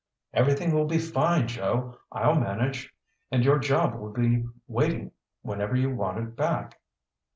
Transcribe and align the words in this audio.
"Everything 0.33 0.73
will 0.73 0.87
be 0.87 0.97
fine, 0.97 1.47
Joe. 1.47 1.95
I'll 2.11 2.33
manage. 2.33 2.91
And 3.29 3.45
your 3.45 3.59
job 3.59 3.93
will 3.93 4.11
be 4.11 4.45
waiting 4.67 5.11
whenever 5.43 5.75
you 5.75 5.93
want 5.95 6.17
it 6.17 6.35
back." 6.35 6.79